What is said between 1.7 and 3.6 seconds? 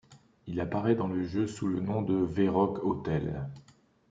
nom de V-Rock Hotel.